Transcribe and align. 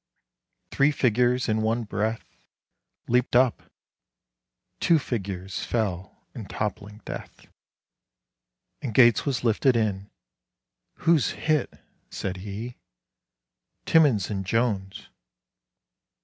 Three 0.71 0.89
figures 0.89 1.47
in 1.47 1.61
one 1.61 1.83
breath 1.83 2.23
Leaped 3.07 3.35
up. 3.35 3.61
Two 4.79 4.97
figures 4.97 5.63
fell 5.63 6.25
in 6.33 6.47
toppling 6.47 7.01
death; 7.05 7.45
And 8.81 8.95
Gates 8.95 9.27
was 9.27 9.43
lifted 9.43 9.75
in. 9.75 10.09
"Who's 11.05 11.29
hit?" 11.37 11.71
said 12.09 12.37
he. 12.37 12.77
"Timmins 13.85 14.31
and 14.31 14.43
Jones." 14.43 15.07